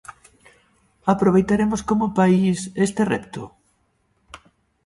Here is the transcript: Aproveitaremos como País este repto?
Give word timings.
Aproveitaremos 1.13 1.81
como 1.89 2.13
País 2.19 2.59
este 2.85 3.01
repto? 3.13 3.43